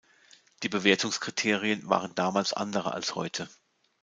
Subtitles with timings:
[0.63, 3.47] Die Bewertungskriterien waren damals andere als heute.